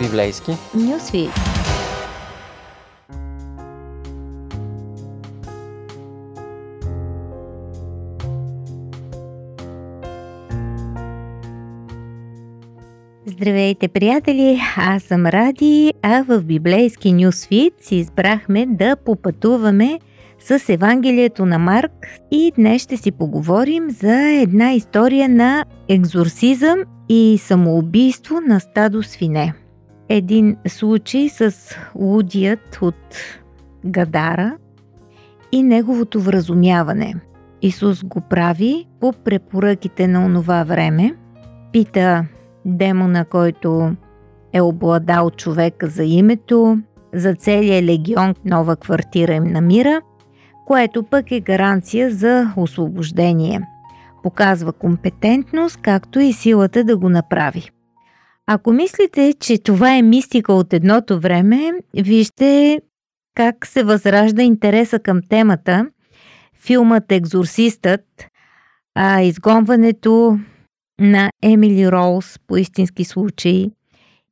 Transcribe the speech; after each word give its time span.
Библейски 0.00 0.50
Нюсвит. 0.74 1.30
Здравейте, 13.26 13.88
приятели! 13.88 14.60
Аз 14.76 15.02
съм 15.02 15.26
Ради, 15.26 15.92
а 16.02 16.24
в 16.28 16.42
библейски 16.42 17.12
Нюсвит 17.12 17.74
си 17.80 17.96
избрахме 17.96 18.66
да 18.66 18.96
попътуваме 18.96 20.00
с 20.38 20.68
Евангелието 20.68 21.46
на 21.46 21.58
Марк 21.58 21.92
и 22.30 22.52
днес 22.56 22.82
ще 22.82 22.96
си 22.96 23.12
поговорим 23.12 23.90
за 23.90 24.30
една 24.30 24.72
история 24.72 25.28
на 25.28 25.64
екзорсизъм 25.88 26.78
и 27.08 27.38
самоубийство 27.38 28.40
на 28.40 28.60
стадо 28.60 29.02
свине. 29.02 29.54
Един 30.12 30.56
случай 30.68 31.28
с 31.28 31.54
лудият 31.94 32.78
от 32.82 33.16
Гадара 33.84 34.56
и 35.52 35.62
неговото 35.62 36.20
вразумяване. 36.20 37.14
Исус 37.62 38.04
го 38.04 38.20
прави 38.20 38.86
по 39.00 39.12
препоръките 39.12 40.06
на 40.06 40.24
онова 40.24 40.64
време. 40.64 41.14
Пита 41.72 42.26
демона, 42.64 43.24
който 43.24 43.92
е 44.52 44.60
обладал 44.60 45.30
човека 45.30 45.86
за 45.86 46.04
името, 46.04 46.78
за 47.14 47.34
целия 47.34 47.82
легион 47.82 48.34
нова 48.44 48.76
квартира 48.76 49.34
им 49.34 49.44
намира, 49.44 50.00
което 50.66 51.02
пък 51.02 51.30
е 51.30 51.40
гаранция 51.40 52.10
за 52.10 52.52
освобождение. 52.56 53.60
Показва 54.22 54.72
компетентност, 54.72 55.76
както 55.82 56.20
и 56.20 56.32
силата 56.32 56.84
да 56.84 56.96
го 56.96 57.08
направи. 57.08 57.70
Ако 58.52 58.72
мислите, 58.72 59.34
че 59.40 59.58
това 59.58 59.96
е 59.96 60.02
мистика 60.02 60.52
от 60.52 60.72
едното 60.72 61.20
време, 61.20 61.72
вижте 61.94 62.80
как 63.34 63.66
се 63.66 63.82
възражда 63.82 64.42
интереса 64.42 64.98
към 64.98 65.20
темата. 65.28 65.86
Филмът 66.54 67.12
Екзорсистът, 67.12 68.26
а 68.94 69.22
изгонването 69.22 70.38
на 71.00 71.30
Емили 71.42 71.92
Роуз 71.92 72.38
по 72.46 72.56
истински 72.56 73.04
случаи, 73.04 73.70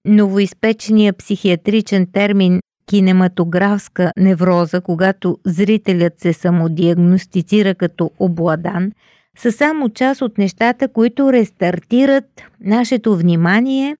новоизпечения 0.05 1.13
психиатричен 1.13 2.07
термин 2.13 2.61
кинематографска 2.87 4.13
невроза, 4.17 4.81
когато 4.81 5.39
зрителят 5.45 6.21
се 6.21 6.33
самодиагностицира 6.33 7.75
като 7.75 8.11
обладан, 8.19 8.93
са 9.37 9.53
само 9.53 9.89
част 9.89 10.23
от 10.23 10.39
нещата, 10.39 10.89
които 10.89 11.33
рестартират 11.33 12.43
нашето 12.61 13.17
внимание 13.17 13.97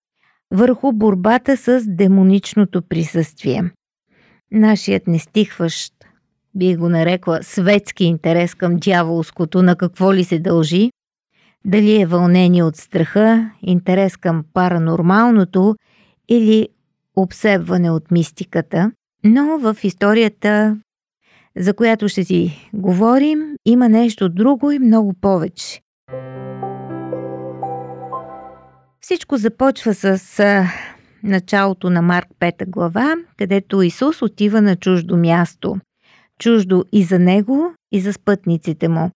върху 0.51 0.93
борбата 0.93 1.57
с 1.57 1.85
демоничното 1.87 2.83
присъствие. 2.83 3.71
Нашият 4.53 5.07
нестихващ, 5.07 5.95
би 6.55 6.77
го 6.77 6.89
нарекла, 6.89 7.39
светски 7.43 8.05
интерес 8.05 8.55
към 8.55 8.77
дяволското, 8.77 9.63
на 9.63 9.77
какво 9.77 10.15
ли 10.15 10.25
се 10.25 10.39
дължи, 10.39 10.91
дали 11.65 12.01
е 12.01 12.07
вълнение 12.07 12.63
от 12.63 12.77
страха, 12.77 13.51
интерес 13.63 14.17
към 14.17 14.45
паранормалното 14.55 15.77
или 16.29 16.69
обсебване 17.17 17.91
от 17.91 18.11
мистиката, 18.11 18.93
но 19.25 19.59
в 19.59 19.77
историята, 19.83 20.79
за 21.57 21.75
която 21.75 22.09
ще 22.09 22.25
си 22.25 22.71
говорим, 22.75 23.57
има 23.65 23.89
нещо 23.89 24.29
друго 24.29 24.71
и 24.71 24.79
много 24.79 25.15
повече. 25.21 25.81
Всичко 29.09 29.37
започва 29.37 29.95
с 29.95 30.21
началото 31.23 31.91
на 31.91 32.03
Марк 32.03 32.29
5 32.41 32.67
глава, 32.67 33.15
където 33.39 33.83
Исус 33.83 34.23
отива 34.23 34.63
на 34.63 34.77
чуждо 34.77 35.17
място. 35.17 35.77
Чуждо 36.39 36.85
и 36.93 37.03
за 37.03 37.19
него, 37.19 37.75
и 37.93 38.01
за 38.01 38.13
спътниците 38.13 38.89
му. 38.89 39.11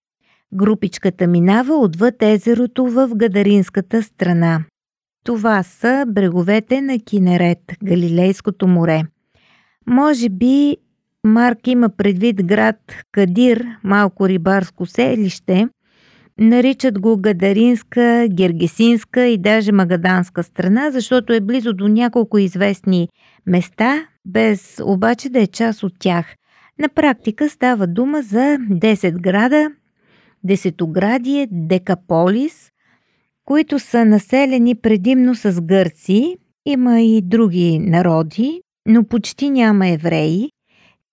Групичката 0.52 1.26
минава 1.26 1.74
отвъд 1.74 2.14
езерото 2.22 2.86
в 2.86 3.10
Гадаринската 3.14 4.02
страна. 4.02 4.64
Това 5.24 5.62
са 5.62 6.04
бреговете 6.08 6.80
на 6.80 6.98
Кинерет, 6.98 7.72
Галилейското 7.84 8.66
море. 8.66 9.02
Може 9.86 10.28
би 10.28 10.76
Марк 11.24 11.66
има 11.66 11.88
предвид 11.88 12.46
град 12.46 12.76
Кадир, 13.12 13.66
малко 13.84 14.28
рибарско 14.28 14.86
селище, 14.86 15.68
наричат 16.38 17.00
го 17.00 17.16
Гадаринска, 17.16 18.26
Гергесинска 18.30 19.26
и 19.26 19.38
даже 19.38 19.72
Магаданска 19.72 20.42
страна, 20.42 20.90
защото 20.90 21.32
е 21.32 21.40
близо 21.40 21.72
до 21.72 21.88
няколко 21.88 22.38
известни 22.38 23.08
места, 23.46 24.06
без 24.24 24.80
обаче 24.84 25.28
да 25.28 25.40
е 25.40 25.46
част 25.46 25.82
от 25.82 25.92
тях. 25.98 26.26
На 26.78 26.88
практика 26.88 27.48
става 27.48 27.86
дума 27.86 28.22
за 28.22 28.56
10 28.70 29.20
града, 29.20 29.70
Десетоградие, 30.44 31.48
Декаполис, 31.50 32.70
които 33.44 33.78
са 33.78 34.04
населени 34.04 34.74
предимно 34.74 35.34
с 35.34 35.62
гърци, 35.62 36.36
има 36.66 37.00
и 37.00 37.22
други 37.22 37.78
народи, 37.78 38.60
но 38.86 39.04
почти 39.04 39.50
няма 39.50 39.88
евреи 39.88 40.50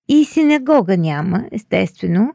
и 0.09 0.25
синагога 0.25 0.97
няма, 0.97 1.45
естествено, 1.51 2.33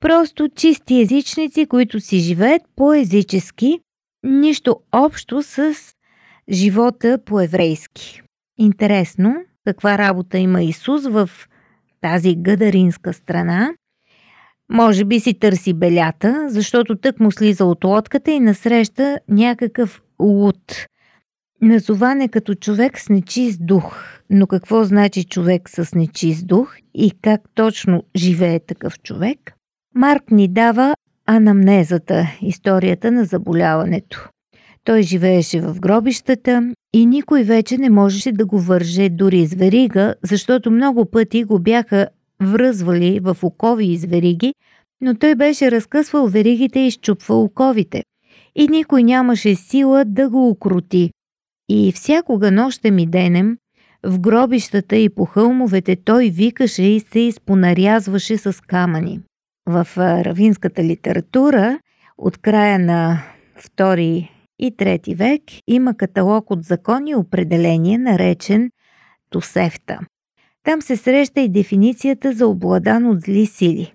просто 0.00 0.48
чисти 0.48 1.00
езичници, 1.00 1.66
които 1.66 2.00
си 2.00 2.18
живеят 2.18 2.62
по-езически, 2.76 3.80
нищо 4.22 4.80
общо 4.92 5.42
с 5.42 5.74
живота 6.50 7.18
по-еврейски. 7.24 8.22
Интересно, 8.58 9.34
каква 9.66 9.98
работа 9.98 10.38
има 10.38 10.62
Исус 10.62 11.06
в 11.06 11.30
тази 12.00 12.34
гъдаринска 12.36 13.12
страна– 13.12 13.74
може 14.72 15.04
би 15.04 15.20
си 15.20 15.34
търси 15.34 15.72
белята, 15.72 16.46
защото 16.48 16.96
тък 16.96 17.20
му 17.20 17.32
слиза 17.32 17.64
от 17.64 17.84
лодката 17.84 18.30
и 18.30 18.40
насреща 18.40 19.18
някакъв 19.28 20.02
луд. 20.22 20.86
Назован 21.62 22.28
като 22.28 22.54
човек 22.54 22.98
с 22.98 23.08
нечист 23.08 23.66
дух. 23.66 24.04
Но 24.30 24.46
какво 24.46 24.84
значи 24.84 25.24
човек 25.24 25.68
с 25.68 25.94
нечист 25.94 26.46
дух 26.46 26.76
и 26.94 27.10
как 27.22 27.40
точно 27.54 28.04
живее 28.16 28.60
такъв 28.60 29.00
човек? 29.00 29.52
Марк 29.94 30.30
ни 30.30 30.48
дава 30.48 30.94
анамнезата, 31.26 32.26
историята 32.42 33.10
на 33.12 33.24
заболяването. 33.24 34.28
Той 34.84 35.02
живееше 35.02 35.60
в 35.60 35.80
гробищата 35.80 36.74
и 36.92 37.06
никой 37.06 37.42
вече 37.42 37.78
не 37.78 37.90
можеше 37.90 38.32
да 38.32 38.46
го 38.46 38.58
върже 38.58 39.08
дори 39.08 39.46
с 39.46 39.54
верига, 39.54 40.14
защото 40.22 40.70
много 40.70 41.10
пъти 41.10 41.44
го 41.44 41.58
бяха 41.58 42.08
връзвали 42.42 43.20
в 43.20 43.36
окови 43.42 43.86
и 43.86 43.96
звериги, 43.96 44.54
но 45.00 45.14
той 45.14 45.34
беше 45.34 45.70
разкъсвал 45.70 46.26
веригите 46.26 46.80
и 46.80 46.90
щупвал 46.90 47.42
оковите. 47.42 48.02
И 48.56 48.68
никой 48.68 49.02
нямаше 49.02 49.54
сила 49.54 50.04
да 50.04 50.30
го 50.30 50.48
укрути. 50.48 51.10
И 51.68 51.92
всякога 51.92 52.50
нощем 52.50 52.98
и 52.98 53.06
денем, 53.06 53.56
в 54.02 54.20
гробищата 54.20 54.96
и 54.96 55.08
по 55.08 55.24
хълмовете 55.24 55.96
той 55.96 56.28
викаше 56.28 56.82
и 56.82 57.00
се 57.00 57.18
изпонарязваше 57.18 58.36
с 58.36 58.60
камъни. 58.66 59.20
В 59.70 59.86
равинската 59.98 60.84
литература 60.84 61.78
от 62.18 62.38
края 62.38 62.78
на 62.78 63.22
2 63.76 64.28
и 64.58 64.72
3 64.76 65.16
век 65.16 65.42
има 65.66 65.96
каталог 65.96 66.50
от 66.50 66.64
закони 66.64 67.10
и 67.10 67.14
определение, 67.14 67.98
наречен 67.98 68.70
Тосефта. 69.30 69.98
Там 70.64 70.82
се 70.82 70.96
среща 70.96 71.40
и 71.40 71.48
дефиницията 71.48 72.32
за 72.32 72.46
обладан 72.46 73.06
от 73.06 73.20
зли 73.20 73.46
сили. 73.46 73.94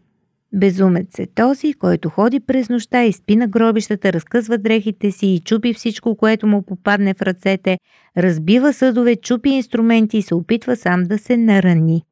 Безумец 0.54 1.20
е 1.20 1.28
този, 1.36 1.74
който 1.74 2.10
ходи 2.10 2.40
през 2.40 2.70
нощта 2.70 3.04
и 3.04 3.14
спи 3.14 3.36
на 3.36 3.48
гробищата, 3.48 4.14
разкъсва 4.14 4.58
дрехите 4.58 5.12
си 5.12 5.28
и 5.28 5.40
чупи 5.40 5.74
всичко, 5.74 6.16
което 6.16 6.48
му 6.48 6.62
попадне 6.62 7.14
в 7.14 7.22
ръцете, 7.22 7.78
разбива 8.18 8.74
съдове, 8.74 9.16
чупи 9.16 9.50
инструменти 9.50 10.18
и 10.18 10.22
се 10.22 10.36
опитва 10.36 10.76
сам 10.76 11.04
да 11.04 11.18
се 11.18 11.38
нарани. 11.38 12.04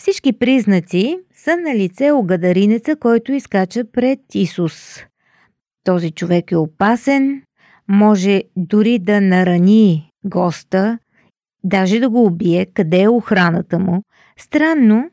Всички 0.00 0.32
признаци 0.32 1.18
са 1.34 1.56
на 1.56 1.74
лице 1.74 2.12
огадаринеца, 2.12 2.96
който 2.96 3.32
изкача 3.32 3.84
пред 3.92 4.20
Исус. 4.34 4.98
Този 5.84 6.10
човек 6.10 6.52
е 6.52 6.56
опасен, 6.56 7.42
може 7.88 8.42
дори 8.56 8.98
да 8.98 9.20
нарани 9.20 10.10
госта, 10.24 10.98
даже 11.64 12.00
да 12.00 12.10
го 12.10 12.24
убие, 12.24 12.66
къде 12.66 13.02
е 13.02 13.08
охраната 13.08 13.78
му. 13.78 14.02
Странно, 14.38 15.10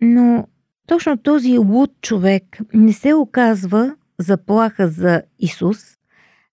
но 0.00 0.46
точно 0.86 1.16
този 1.16 1.58
луд 1.58 1.90
човек 2.02 2.58
не 2.74 2.92
се 2.92 3.14
оказва 3.14 3.94
заплаха 4.18 4.88
за 4.88 5.22
Исус, 5.38 5.78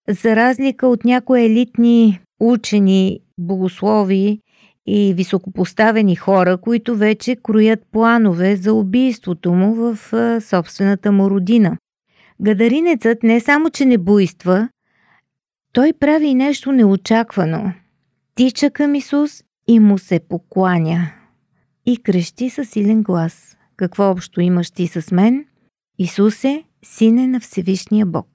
за 0.09 0.35
разлика 0.35 0.87
от 0.87 1.05
някои 1.05 1.45
елитни 1.45 2.19
учени, 2.39 3.19
богослови 3.37 4.39
и 4.87 5.13
високопоставени 5.13 6.15
хора, 6.15 6.57
които 6.57 6.95
вече 6.95 7.35
кроят 7.35 7.79
планове 7.91 8.55
за 8.55 8.73
убийството 8.73 9.53
му 9.53 9.73
в 9.73 9.97
собствената 10.41 11.11
му 11.11 11.29
родина. 11.29 11.77
Гадаринецът 12.41 13.23
не 13.23 13.39
само, 13.39 13.69
че 13.69 13.85
не 13.85 13.97
буйства, 13.97 14.69
той 15.73 15.93
прави 15.99 16.33
нещо 16.33 16.71
неочаквано. 16.71 17.73
Тича 18.35 18.71
към 18.71 18.95
Исус 18.95 19.43
и 19.67 19.79
му 19.79 19.97
се 19.97 20.19
покланя. 20.29 21.11
И 21.85 21.97
крещи 21.97 22.49
със 22.49 22.69
силен 22.69 23.03
глас. 23.03 23.57
Какво 23.77 24.11
общо 24.11 24.41
имаш 24.41 24.71
ти 24.71 24.87
с 24.87 25.11
мен? 25.11 25.45
Исусе, 25.99 26.63
сине 26.83 27.27
на 27.27 27.39
Всевишния 27.39 28.05
Бог. 28.05 28.27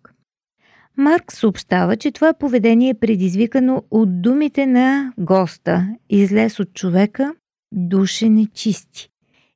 Марк 0.97 1.33
съобщава, 1.33 1.97
че 1.97 2.11
това 2.11 2.35
поведение 2.35 2.91
е 2.91 2.95
предизвикано 2.95 3.83
от 3.91 4.23
думите 4.23 4.67
на 4.67 5.13
госта, 5.19 5.89
излез 6.11 6.61
от 6.61 6.75
човека, 6.75 7.35
душе 7.73 8.29
нечисти. 8.29 9.09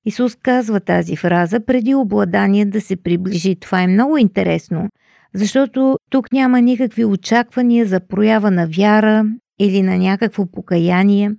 Исус 0.04 0.34
казва 0.34 0.80
тази 0.80 1.16
фраза 1.16 1.60
преди 1.60 1.94
обладание 1.94 2.64
да 2.64 2.80
се 2.80 2.96
приближи. 2.96 3.56
Това 3.56 3.82
е 3.82 3.86
много 3.86 4.16
интересно, 4.16 4.88
защото 5.34 5.96
тук 6.10 6.32
няма 6.32 6.60
никакви 6.60 7.04
очаквания 7.04 7.86
за 7.86 8.00
проява 8.00 8.50
на 8.50 8.66
вяра 8.66 9.24
или 9.58 9.82
на 9.82 9.98
някакво 9.98 10.46
покаяние. 10.46 11.32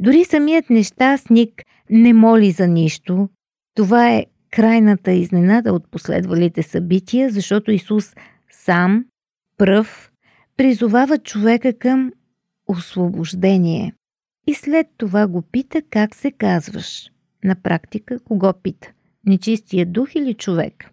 Дори 0.00 0.24
самият 0.24 0.70
нещастник 0.70 1.62
не 1.90 2.12
моли 2.12 2.50
за 2.50 2.66
нищо. 2.66 3.28
Това 3.74 4.10
е 4.10 4.26
крайната 4.50 5.12
изненада 5.12 5.72
от 5.72 5.90
последвалите 5.90 6.62
събития, 6.62 7.30
защото 7.30 7.70
Исус 7.70 8.14
сам, 8.50 9.04
пръв, 9.58 10.12
призовава 10.56 11.18
човека 11.18 11.78
към 11.78 12.12
освобождение. 12.68 13.94
И 14.46 14.54
след 14.54 14.86
това 14.96 15.26
го 15.26 15.42
пита 15.42 15.82
как 15.90 16.14
се 16.14 16.32
казваш. 16.32 17.10
На 17.44 17.54
практика 17.54 18.20
кого 18.24 18.52
пита? 18.62 18.92
Нечистия 19.26 19.86
дух 19.86 20.14
или 20.14 20.34
човек? 20.34 20.90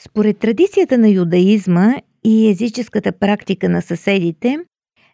Според 0.00 0.38
традицията 0.38 0.98
на 0.98 1.08
юдаизма 1.08 1.94
и 2.24 2.48
езическата 2.48 3.12
практика 3.12 3.68
на 3.68 3.82
съседите, 3.82 4.58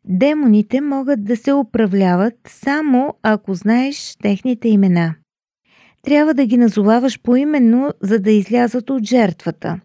демоните 0.05 0.81
могат 0.81 1.25
да 1.25 1.37
се 1.37 1.53
управляват 1.53 2.35
само 2.49 3.15
ако 3.23 3.55
знаеш 3.55 4.17
техните 4.23 4.69
имена. 4.69 5.15
Трябва 6.03 6.35
да 6.35 6.47
ги 6.47 6.57
назоваваш 6.57 7.21
поименно, 7.23 7.93
за 8.01 8.19
да 8.19 8.31
излязат 8.31 8.91
от 8.91 9.05
жертвата. 9.05 9.81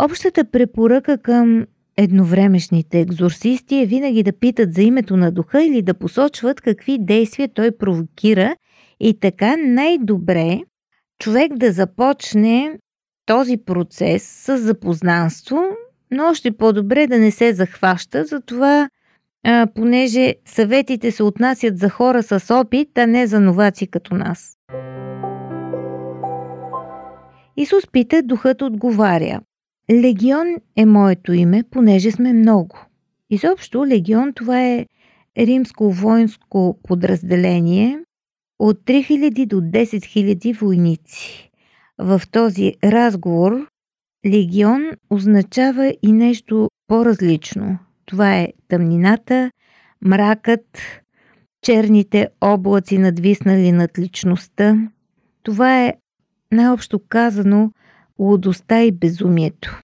Общата 0.00 0.44
препоръка 0.44 1.18
към 1.18 1.66
едновремешните 1.96 3.00
екзорсисти 3.00 3.76
е 3.76 3.86
винаги 3.86 4.22
да 4.22 4.32
питат 4.32 4.74
за 4.74 4.82
името 4.82 5.16
на 5.16 5.32
духа 5.32 5.62
или 5.62 5.82
да 5.82 5.94
посочват 5.94 6.60
какви 6.60 6.98
действия 7.00 7.48
той 7.54 7.70
провокира 7.70 8.56
и 9.00 9.20
така 9.20 9.56
най-добре 9.56 10.60
човек 11.18 11.52
да 11.56 11.72
започне 11.72 12.78
този 13.26 13.56
процес 13.56 14.22
с 14.22 14.58
запознанство, 14.58 15.62
но 16.10 16.24
още 16.24 16.56
по-добре 16.56 17.06
да 17.06 17.18
не 17.18 17.30
се 17.30 17.52
захваща, 17.52 18.24
затова 18.24 18.88
а, 19.44 19.66
понеже 19.74 20.34
съветите 20.46 21.10
се 21.10 21.22
отнасят 21.22 21.78
за 21.78 21.88
хора 21.88 22.22
с 22.22 22.54
опит, 22.54 22.98
а 22.98 23.06
не 23.06 23.26
за 23.26 23.40
новаци 23.40 23.86
като 23.86 24.14
нас. 24.14 24.56
Исус 27.56 27.86
пита, 27.92 28.22
духът 28.22 28.62
отговаря. 28.62 29.40
Легион 29.90 30.46
е 30.76 30.86
моето 30.86 31.32
име, 31.32 31.64
понеже 31.70 32.10
сме 32.10 32.32
много. 32.32 32.78
Изобщо 33.30 33.86
легион 33.86 34.32
това 34.32 34.66
е 34.66 34.86
римско 35.38 35.90
воинско 35.90 36.78
подразделение 36.82 37.98
от 38.58 38.76
3000 38.76 39.46
до 39.46 39.56
10 39.56 39.84
000 39.84 40.58
войници. 40.58 41.50
В 41.98 42.22
този 42.30 42.72
разговор 42.84 43.66
легион 44.26 44.90
означава 45.10 45.94
и 46.02 46.12
нещо 46.12 46.68
по-различно. 46.86 47.78
Това 48.06 48.38
е 48.38 48.48
тъмнината, 48.68 49.50
мракът, 50.04 50.78
черните 51.62 52.28
облаци 52.40 52.98
надвиснали 52.98 53.72
над 53.72 53.98
личността. 53.98 54.90
Това 55.42 55.84
е 55.84 55.94
най-общо 56.52 57.00
казано 57.08 57.70
лудостта 58.18 58.82
и 58.82 58.92
безумието. 58.92 59.80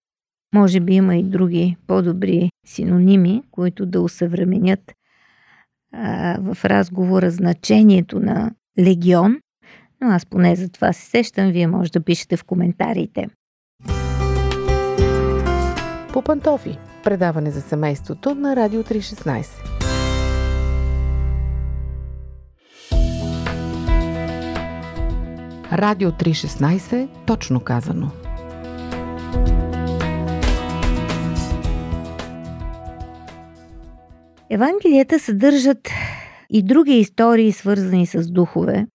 Може 0.54 0.80
би 0.80 0.94
има 0.94 1.16
и 1.16 1.22
други 1.22 1.76
по-добри 1.86 2.50
синоними, 2.66 3.42
които 3.50 3.86
да 3.86 4.00
усъвременят 4.00 4.92
а, 5.92 6.38
в 6.40 6.64
разговора 6.64 7.30
значението 7.30 8.20
на 8.20 8.50
легион, 8.78 9.40
но 10.00 10.08
аз 10.08 10.26
поне 10.26 10.56
за 10.56 10.68
това 10.68 10.92
се 10.92 11.06
сещам, 11.06 11.50
вие 11.50 11.66
може 11.66 11.92
да 11.92 12.00
пишете 12.00 12.36
в 12.36 12.44
коментарите. 12.44 13.28
По 16.12 16.22
пантофи. 16.22 16.78
Предаване 17.04 17.50
за 17.50 17.60
семейството 17.60 18.34
на 18.34 18.56
Радио 18.56 18.82
316. 18.82 19.79
Радио 25.72 26.10
316, 26.10 27.08
точно 27.26 27.60
казано. 27.60 28.10
Евангелията 34.50 35.18
съдържат 35.18 35.88
и 36.50 36.62
други 36.62 36.92
истории, 36.92 37.52
свързани 37.52 38.06
с 38.06 38.30
духове. 38.30 38.86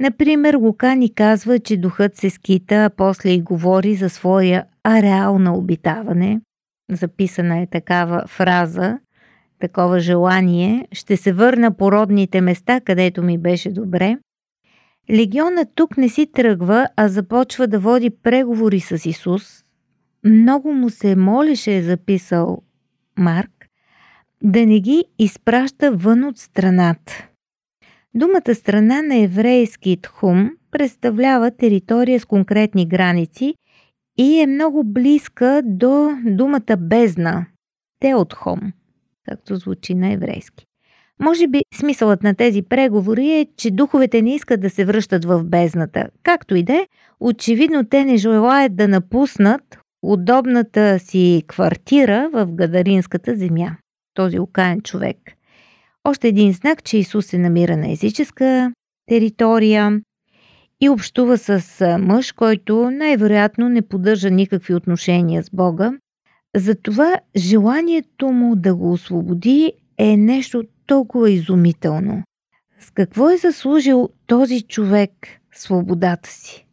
Например, 0.00 0.54
Лука 0.54 0.96
ни 0.96 1.14
казва, 1.14 1.58
че 1.58 1.76
духът 1.76 2.16
се 2.16 2.30
скита, 2.30 2.74
а 2.74 2.90
после 2.90 3.30
и 3.30 3.42
говори 3.42 3.94
за 3.94 4.10
своя 4.10 4.64
ареал 4.84 5.38
на 5.38 5.54
обитаване. 5.54 6.40
Записана 6.90 7.58
е 7.58 7.66
такава 7.66 8.24
фраза, 8.26 8.98
такова 9.60 10.00
желание. 10.00 10.86
Ще 10.92 11.16
се 11.16 11.32
върна 11.32 11.76
по 11.76 11.92
родните 11.92 12.40
места, 12.40 12.80
където 12.80 13.22
ми 13.22 13.38
беше 13.38 13.72
добре. 13.72 14.16
Легионът 15.10 15.68
тук 15.74 15.96
не 15.96 16.08
си 16.08 16.26
тръгва, 16.26 16.88
а 16.96 17.08
започва 17.08 17.66
да 17.66 17.78
води 17.78 18.10
преговори 18.10 18.80
с 18.80 19.08
Исус. 19.08 19.64
Много 20.24 20.72
му 20.72 20.90
се 20.90 21.16
молеше, 21.16 21.76
е 21.76 21.82
записал 21.82 22.62
Марк, 23.18 23.68
да 24.42 24.66
не 24.66 24.80
ги 24.80 25.04
изпраща 25.18 25.92
вън 25.92 26.24
от 26.24 26.38
страната. 26.38 27.28
Думата 28.14 28.54
страна 28.54 29.02
на 29.02 29.16
еврейски 29.16 29.98
тхум 30.02 30.50
представлява 30.70 31.50
територия 31.50 32.20
с 32.20 32.24
конкретни 32.24 32.88
граници 32.88 33.54
и 34.18 34.40
е 34.40 34.46
много 34.46 34.84
близка 34.84 35.62
до 35.64 36.10
думата 36.24 36.76
бездна, 36.78 37.46
теотхом, 38.00 38.72
както 39.24 39.56
звучи 39.56 39.94
на 39.94 40.12
еврейски. 40.12 40.66
Може 41.20 41.46
би 41.46 41.60
смисълът 41.74 42.22
на 42.22 42.34
тези 42.34 42.62
преговори 42.62 43.30
е, 43.30 43.46
че 43.56 43.70
духовете 43.70 44.22
не 44.22 44.34
искат 44.34 44.60
да 44.60 44.70
се 44.70 44.84
връщат 44.84 45.24
в 45.24 45.44
бездната. 45.44 46.08
Както 46.22 46.56
и 46.56 46.62
да 46.62 46.72
е, 46.72 46.86
очевидно 47.20 47.84
те 47.84 48.04
не 48.04 48.16
желаят 48.16 48.76
да 48.76 48.88
напуснат 48.88 49.78
удобната 50.02 50.98
си 50.98 51.42
квартира 51.48 52.30
в 52.32 52.46
Гадаринската 52.46 53.36
земя 53.36 53.76
този 54.14 54.38
окаен 54.38 54.80
човек. 54.80 55.16
Още 56.04 56.28
един 56.28 56.52
знак, 56.52 56.84
че 56.84 56.98
Исус 56.98 57.26
се 57.26 57.38
намира 57.38 57.76
на 57.76 57.92
езическа 57.92 58.72
територия 59.08 60.00
и 60.80 60.88
общува 60.88 61.38
с 61.38 61.98
мъж, 62.00 62.32
който 62.32 62.90
най-вероятно 62.90 63.68
не 63.68 63.82
поддържа 63.82 64.30
никакви 64.30 64.74
отношения 64.74 65.42
с 65.42 65.50
Бога. 65.52 65.92
Затова 66.56 67.16
желанието 67.36 68.28
му 68.28 68.56
да 68.56 68.74
го 68.74 68.92
освободи 68.92 69.72
е 69.98 70.16
нещо 70.16 70.62
толкова 70.86 71.30
изумително. 71.30 72.22
С 72.80 72.90
какво 72.90 73.30
е 73.30 73.36
заслужил 73.36 74.08
този 74.26 74.62
човек 74.62 75.10
свободата 75.54 76.28
си? 76.28 76.66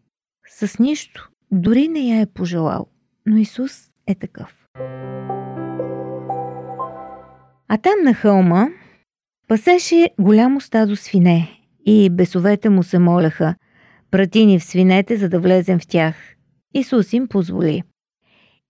С 0.50 0.80
нищо. 0.80 1.30
Дори 1.52 1.88
не 1.88 2.00
я 2.00 2.22
е 2.22 2.26
пожелал. 2.26 2.88
Но 3.26 3.38
Исус 3.38 3.92
е 4.08 4.16
такъв. 4.16 4.66
А 7.68 7.78
там 7.78 7.94
на 8.04 8.14
хълма 8.14 8.68
пасеше 9.48 10.10
голямо 10.20 10.62
стадо 10.62 10.96
свине 10.96 11.60
и 11.86 12.10
бесовете 12.10 12.70
му 12.70 12.84
се 12.84 13.00
моляха, 13.00 13.56
прати 14.12 14.46
ни 14.46 14.60
в 14.60 14.64
свинете, 14.64 15.18
за 15.18 15.30
да 15.30 15.40
влезем 15.40 15.80
в 15.80 15.88
тях. 15.88 16.16
Исус 16.74 17.14
им 17.14 17.28
позволи. 17.28 17.84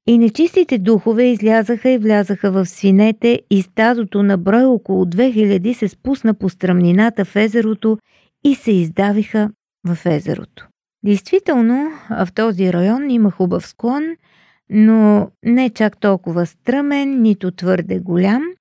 И 0.07 0.17
нечистите 0.17 0.77
духове 0.77 1.23
излязаха 1.23 1.89
и 1.89 1.97
влязаха 1.97 2.51
в 2.51 2.65
свинете 2.65 3.41
и 3.49 3.61
стадото 3.61 4.23
на 4.23 4.37
брой 4.37 4.63
около 4.63 5.05
2000 5.05 5.73
се 5.73 5.87
спусна 5.87 6.33
по 6.33 6.49
стръмнината 6.49 7.25
в 7.25 7.35
езерото 7.35 7.97
и 8.43 8.55
се 8.55 8.71
издавиха 8.71 9.49
в 9.87 9.97
езерото. 10.05 10.67
Действително, 11.05 11.91
в 12.09 12.27
този 12.35 12.73
район 12.73 13.09
има 13.09 13.31
хубав 13.31 13.67
склон, 13.67 14.03
но 14.69 15.31
не 15.45 15.69
чак 15.69 15.97
толкова 15.99 16.45
стръмен, 16.45 17.21
нито 17.21 17.51
твърде 17.51 17.99
голям– 17.99 18.43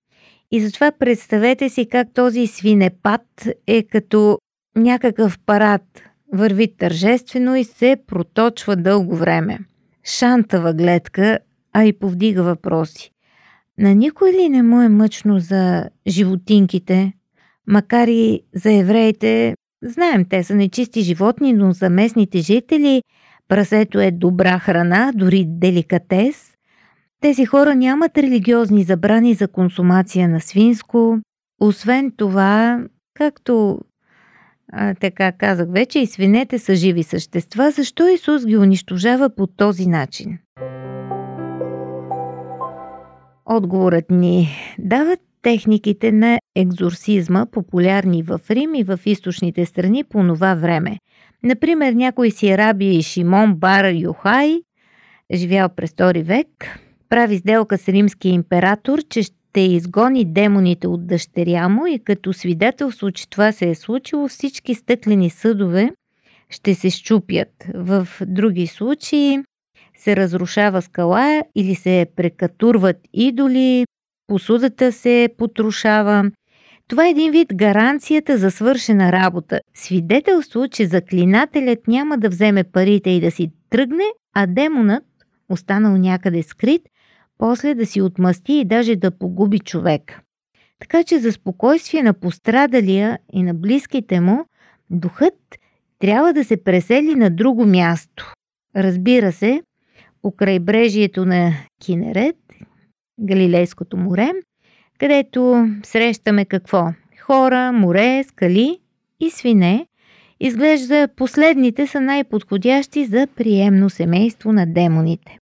и 0.51 0.61
затова 0.61 0.93
представете 0.93 1.69
си 1.69 1.89
как 1.89 2.09
този 2.15 2.47
свинепад 2.47 3.49
е 3.67 3.83
като 3.83 4.39
някакъв 4.77 5.39
парад. 5.47 5.83
Върви 6.33 6.77
тържествено 6.77 7.57
и 7.57 7.65
се 7.65 7.97
проточва 8.07 8.77
дълго 8.77 9.17
време. 9.17 9.59
Шантава 10.05 10.75
гледка 10.75 11.39
а 11.73 11.85
и 11.85 11.93
повдига 11.93 12.43
въпроси. 12.43 13.11
На 13.79 13.95
никой 13.95 14.33
ли 14.33 14.49
не 14.49 14.63
му 14.63 14.83
е 14.83 14.89
мъчно 14.89 15.39
за 15.39 15.85
животинките? 16.07 17.13
Макар 17.67 18.09
и 18.09 18.43
за 18.55 18.73
евреите, 18.73 19.55
знаем, 19.83 20.25
те 20.31 20.45
са 20.45 20.55
нечисти 20.55 21.01
животни, 21.01 21.53
но 21.53 21.73
за 21.73 21.91
местните 21.91 22.39
жители 22.39 23.03
прасето 23.49 24.01
е 24.01 24.11
добра 24.11 24.59
храна, 24.59 25.13
дори 25.15 25.45
деликатес. 25.49 26.53
Тези 27.21 27.45
хора 27.45 27.75
нямат 27.75 28.19
религиозни 28.19 28.83
забрани 28.83 29.35
за 29.35 29.49
консумация 29.49 30.29
на 30.29 30.41
свинско. 30.41 31.19
Освен 31.61 32.13
това, 32.17 32.85
както 33.15 33.81
а, 34.73 34.95
така 34.95 35.33
казах 35.33 35.69
вече, 35.71 35.99
и 35.99 36.07
свинете 36.07 36.59
са 36.59 36.75
живи 36.75 37.03
същества, 37.03 37.71
защо 37.71 38.09
Исус 38.09 38.47
ги 38.47 38.57
унищожава 38.57 39.31
по 39.31 39.47
този 39.47 39.87
начин? 39.87 40.39
Отговорът 43.47 44.11
ни 44.11 44.49
дават 44.79 45.21
техниките 45.43 46.13
на 46.13 46.39
екзорсизма, 46.57 47.47
популярни 47.47 48.23
в 48.23 48.41
Рим 48.51 48.75
и 48.75 48.85
в 48.85 49.01
източните 49.07 49.67
страни 49.67 50.05
по 50.05 50.27
това 50.27 50.55
време. 50.55 50.99
Например, 51.43 51.93
някой 51.93 52.31
си 52.31 52.59
раби 52.59 53.03
Шимон 53.03 53.55
Бар 53.55 53.93
Юхай, 53.93 54.61
живял 55.35 55.69
през 55.69 55.91
втори 55.91 56.23
век, 56.23 56.79
прави 57.09 57.37
сделка 57.37 57.79
с 57.79 57.89
римския 57.89 58.33
император, 58.33 58.99
че 59.09 59.23
ще 59.59 59.63
изгони 59.63 60.25
демоните 60.25 60.89
от 60.89 61.07
дъщеря 61.07 61.69
му 61.69 61.87
и 61.87 61.99
като 61.99 62.33
свидетелство, 62.33 63.11
че 63.11 63.29
това 63.29 63.53
се 63.53 63.71
е 63.71 63.75
случило, 63.75 64.29
всички 64.29 64.75
стъклени 64.75 65.31
съдове 65.31 65.91
ще 66.51 66.75
се 66.75 66.91
щупят. 66.91 67.49
В 67.75 68.09
други 68.27 68.67
случаи 68.67 69.39
се 69.97 70.17
разрушава 70.17 70.83
скала 70.83 71.43
или 71.55 71.75
се 71.75 72.07
прекатурват 72.17 72.97
идоли, 73.13 73.85
посудата 74.27 74.93
се 74.93 75.29
потрушава. 75.39 76.31
Това 76.89 77.07
е 77.07 77.11
един 77.11 77.33
вид 77.33 77.49
гаранцията 77.55 78.39
за 78.39 78.51
свършена 78.51 79.13
работа. 79.13 79.61
Свидетелство, 79.75 80.69
че 80.69 80.87
заклинателят 80.87 81.89
няма 81.89 82.19
да 82.19 82.29
вземе 82.29 82.65
парите 82.65 83.11
и 83.11 83.21
да 83.21 83.31
си 83.31 83.51
тръгне, 83.71 84.05
а 84.35 84.47
демонът, 84.47 85.05
останал 85.49 85.97
някъде 85.97 86.43
скрит, 86.43 86.83
после 87.39 87.75
да 87.75 87.87
си 87.87 88.03
отмъсти 88.03 88.53
и 88.53 88.65
даже 88.65 88.97
да 88.97 89.11
погуби 89.11 89.59
човек. 89.59 90.21
Така 90.81 91.05
че 91.05 91.19
за 91.19 91.33
спокойствие 91.33 92.03
на 92.03 92.15
пострадалия 92.15 93.19
и 93.33 93.43
на 93.43 93.55
близките 93.55 94.21
му, 94.21 94.45
духът 94.91 95.35
трябва 95.99 96.33
да 96.33 96.45
се 96.45 96.65
пресели 96.65 97.15
на 97.15 97.31
друго 97.31 97.67
място. 97.67 98.33
Разбира 98.77 99.33
се, 99.33 99.63
по 100.23 100.31
крайбрежието 100.31 101.25
на 101.25 101.53
Кинерет, 101.81 102.37
Галилейското 103.21 103.97
море, 103.97 104.31
където 104.99 105.69
срещаме 105.83 106.45
какво? 106.45 106.87
Хора, 107.21 107.73
море, 107.73 108.25
скали 108.25 108.79
и 109.21 109.31
свине. 109.31 109.87
Изглежда 110.41 111.09
последните 111.17 111.87
са 111.87 112.01
най-подходящи 112.01 113.05
за 113.05 113.27
приемно 113.37 113.91
семейство 113.91 114.53
на 114.53 114.67
демоните. 114.67 115.39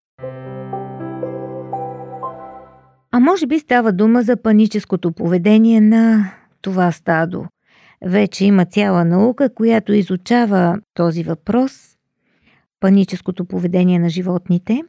А 3.15 3.19
може 3.19 3.47
би 3.47 3.59
става 3.59 3.91
дума 3.93 4.21
за 4.21 4.37
паническото 4.37 5.11
поведение 5.11 5.81
на 5.81 6.31
това 6.61 6.91
стадо. 6.91 7.45
Вече 8.05 8.45
има 8.45 8.65
цяла 8.65 9.05
наука, 9.05 9.53
която 9.53 9.93
изучава 9.93 10.77
този 10.93 11.23
въпрос 11.23 11.97
паническото 12.79 13.45
поведение 13.45 13.99
на 13.99 14.09
животните. 14.09 14.81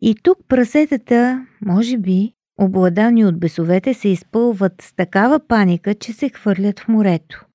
И 0.00 0.14
тук 0.22 0.38
прасетата, 0.48 1.46
може 1.62 1.98
би, 1.98 2.32
обладани 2.60 3.24
от 3.24 3.38
бесовете, 3.40 3.94
се 3.94 4.08
изпълват 4.08 4.82
с 4.82 4.94
такава 4.94 5.40
паника, 5.48 5.94
че 5.94 6.12
се 6.12 6.28
хвърлят 6.28 6.80
в 6.80 6.88
морето. 6.88 7.46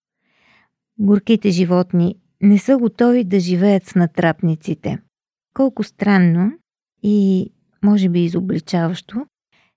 Горките 1.00 1.50
животни 1.50 2.16
не 2.42 2.58
са 2.58 2.78
готови 2.78 3.24
да 3.24 3.40
живеят 3.40 3.86
с 3.86 3.96
натрапниците. 3.96 4.98
Колко 5.54 5.84
странно 5.84 6.52
и 7.04 7.50
може 7.84 8.10
би 8.10 8.24
изобличаващо, 8.24 9.26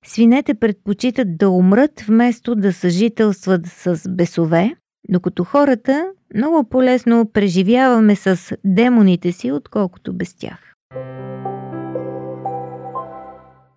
свинете 0.05 0.55
предпочитат 0.55 1.37
да 1.37 1.50
умрат 1.50 2.00
вместо 2.00 2.55
да 2.55 2.73
съжителстват 2.73 3.67
с 3.67 4.03
бесове, 4.09 4.76
докато 5.09 5.45
хората 5.45 6.12
много 6.35 6.69
по-лесно 6.69 7.31
преживяваме 7.33 8.17
с 8.17 8.57
демоните 8.65 9.33
си, 9.33 9.53
отколкото 9.53 10.12
без 10.12 10.35
тях. 10.35 10.75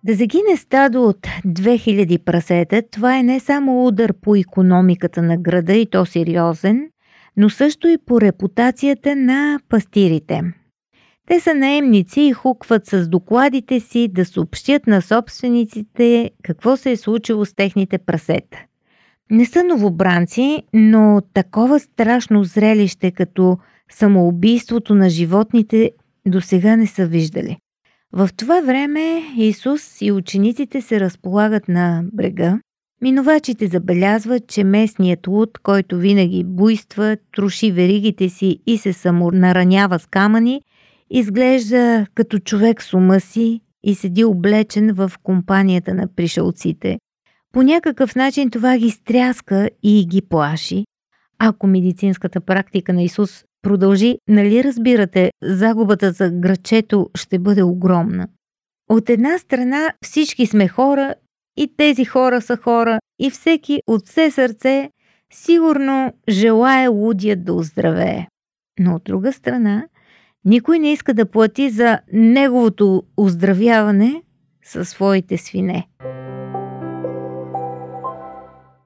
Да 0.04 0.14
загине 0.14 0.56
стадо 0.56 1.02
от 1.02 1.26
2000 1.46 2.24
прасета, 2.24 2.82
това 2.90 3.18
е 3.18 3.22
не 3.22 3.40
само 3.40 3.86
удар 3.86 4.14
по 4.20 4.36
економиката 4.36 5.22
на 5.22 5.36
града 5.36 5.72
и 5.72 5.86
то 5.90 6.06
сериозен, 6.06 6.90
но 7.36 7.50
също 7.50 7.88
и 7.88 7.98
по 8.06 8.20
репутацията 8.20 9.16
на 9.16 9.60
пастирите. 9.68 10.42
Те 11.30 11.40
са 11.40 11.54
наемници 11.54 12.20
и 12.20 12.32
хукват 12.32 12.86
с 12.86 13.08
докладите 13.08 13.80
си 13.80 14.08
да 14.08 14.24
съобщят 14.24 14.86
на 14.86 15.02
собствениците 15.02 16.30
какво 16.42 16.76
се 16.76 16.90
е 16.90 16.96
случило 16.96 17.44
с 17.44 17.54
техните 17.54 17.98
прасета. 17.98 18.58
Не 19.30 19.46
са 19.46 19.64
новобранци, 19.64 20.62
но 20.74 21.22
такова 21.34 21.80
страшно 21.80 22.44
зрелище 22.44 23.10
като 23.10 23.58
самоубийството 23.90 24.94
на 24.94 25.10
животните 25.10 25.90
до 26.26 26.40
сега 26.40 26.76
не 26.76 26.86
са 26.86 27.06
виждали. 27.06 27.56
В 28.12 28.30
това 28.36 28.60
време 28.60 29.22
Исус 29.36 30.00
и 30.00 30.12
учениците 30.12 30.80
се 30.80 31.00
разполагат 31.00 31.68
на 31.68 32.04
брега. 32.12 32.58
Минувачите 33.02 33.66
забелязват, 33.66 34.46
че 34.46 34.64
местният 34.64 35.26
луд, 35.26 35.58
който 35.62 35.96
винаги 35.98 36.44
буйства, 36.44 37.16
троши 37.36 37.72
веригите 37.72 38.28
си 38.28 38.58
и 38.66 38.78
се 38.78 38.92
самонаранява 38.92 39.98
с 39.98 40.06
камъни, 40.06 40.62
изглежда 41.10 42.06
като 42.14 42.38
човек 42.38 42.82
с 42.82 42.94
ума 42.94 43.20
си 43.20 43.60
и 43.82 43.94
седи 43.94 44.24
облечен 44.24 44.92
в 44.94 45.12
компанията 45.22 45.94
на 45.94 46.14
пришелците. 46.16 46.98
По 47.52 47.62
някакъв 47.62 48.16
начин 48.16 48.50
това 48.50 48.78
ги 48.78 48.90
стряска 48.90 49.70
и 49.82 50.06
ги 50.06 50.22
плаши. 50.22 50.84
Ако 51.38 51.66
медицинската 51.66 52.40
практика 52.40 52.92
на 52.92 53.02
Исус 53.02 53.44
продължи, 53.62 54.18
нали 54.28 54.64
разбирате, 54.64 55.30
загубата 55.42 56.12
за 56.12 56.30
грачето 56.30 57.10
ще 57.14 57.38
бъде 57.38 57.62
огромна. 57.62 58.28
От 58.88 59.10
една 59.10 59.38
страна 59.38 59.92
всички 60.04 60.46
сме 60.46 60.68
хора 60.68 61.14
и 61.56 61.76
тези 61.76 62.04
хора 62.04 62.40
са 62.40 62.56
хора 62.56 62.98
и 63.18 63.30
всеки 63.30 63.82
от 63.86 64.06
все 64.06 64.30
сърце 64.30 64.90
сигурно 65.32 66.12
желая 66.28 66.90
лудият 66.90 67.44
да 67.44 67.54
оздравее. 67.54 68.26
Но 68.80 68.94
от 68.94 69.02
друга 69.04 69.32
страна, 69.32 69.86
никой 70.44 70.78
не 70.78 70.92
иска 70.92 71.14
да 71.14 71.30
плати 71.30 71.70
за 71.70 71.98
неговото 72.12 73.02
оздравяване 73.16 74.22
със 74.64 74.88
своите 74.88 75.36
свине. 75.36 75.88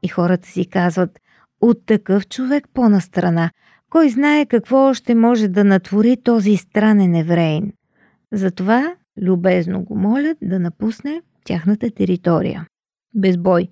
И 0.03 0.09
хората 0.09 0.49
си 0.49 0.67
казват, 0.67 1.21
от 1.61 1.87
такъв 1.87 2.29
човек 2.29 2.69
по-настрана, 2.75 3.51
кой 3.91 4.09
знае 4.09 4.47
какво 4.47 4.77
още 4.77 5.15
може 5.15 5.49
да 5.49 5.65
натвори 5.65 6.17
този 6.17 6.57
странен 6.57 7.15
евреин. 7.15 7.73
Затова 8.33 8.95
любезно 9.23 9.83
го 9.85 9.97
молят 9.97 10.39
да 10.43 10.61
напусне 10.61 11.23
тяхната 11.45 11.91
територия. 11.91 12.67
Без 13.15 13.37
бой. 13.37 13.69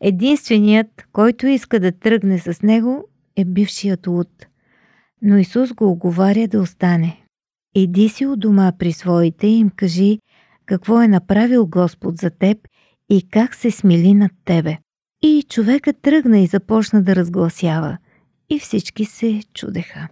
Единственият, 0.00 1.06
който 1.12 1.46
иска 1.46 1.80
да 1.80 1.92
тръгне 1.92 2.38
с 2.38 2.62
него, 2.62 3.08
е 3.36 3.44
бившият 3.44 4.06
луд. 4.06 4.46
Но 5.22 5.38
Исус 5.38 5.72
го 5.72 5.90
оговаря 5.90 6.48
да 6.48 6.60
остане. 6.60 7.25
Иди 7.78 8.08
си 8.08 8.26
у 8.26 8.36
дома 8.36 8.72
при 8.78 8.92
своите 8.92 9.46
и 9.46 9.58
им 9.58 9.70
кажи 9.76 10.18
какво 10.66 11.02
е 11.02 11.08
направил 11.08 11.66
Господ 11.66 12.16
за 12.16 12.30
теб 12.30 12.58
и 13.10 13.28
как 13.30 13.54
се 13.54 13.70
смили 13.70 14.14
над 14.14 14.32
тебе. 14.44 14.78
И 15.22 15.44
човекът 15.48 15.96
тръгна 16.02 16.38
и 16.38 16.46
започна 16.46 17.02
да 17.02 17.16
разгласява. 17.16 17.98
И 18.50 18.58
всички 18.58 19.04
се 19.04 19.40
чудеха. 19.54 20.08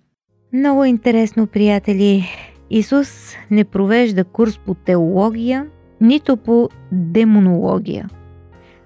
Много 0.52 0.84
интересно, 0.84 1.46
приятели. 1.46 2.24
Исус 2.70 3.34
не 3.50 3.64
провежда 3.64 4.24
курс 4.24 4.58
по 4.58 4.74
теология, 4.74 5.66
нито 6.00 6.36
по 6.36 6.68
демонология. 6.92 8.08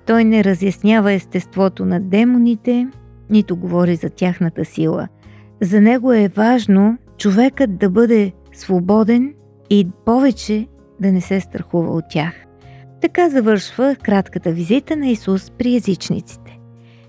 Той 0.07 0.25
не 0.25 0.45
разяснява 0.45 1.13
естеството 1.13 1.85
на 1.85 2.01
демоните, 2.01 2.89
нито 3.31 3.57
говори 3.57 3.97
за 3.97 4.11
тяхната 4.11 4.65
сила. 4.65 5.09
За 5.61 5.81
него 5.81 6.13
е 6.13 6.29
важно 6.29 6.99
човекът 7.17 7.79
да 7.79 7.91
бъде 7.91 8.33
свободен 8.59 9.35
и 9.71 9.89
повече 10.05 10.67
да 11.01 11.13
не 11.13 11.21
се 11.21 11.41
страхува 11.41 11.93
от 11.93 12.05
тях. 12.11 12.35
Така 13.01 13.29
завършва 13.29 13.97
кратката 14.03 14.51
визита 14.51 14.97
на 14.97 15.09
Исус 15.09 15.51
при 15.51 15.77
езичниците. 15.77 16.59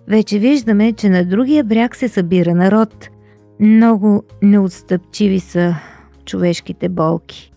Вече 0.08 0.40
виждаме, 0.40 0.94
че 0.94 1.10
на 1.10 1.26
другия 1.26 1.64
бряг 1.64 1.96
се 1.96 2.08
събира 2.08 2.56
народ. 2.56 3.10
Много 3.60 4.24
неотстъпчиви 4.42 5.40
са 5.40 5.76
човешките 6.26 6.90
болки. 6.90 7.52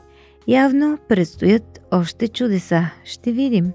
Явно 0.49 0.99
предстоят 1.09 1.81
още 1.91 2.29
чудеса. 2.29 2.91
Ще 3.05 3.33
видим. 3.33 3.73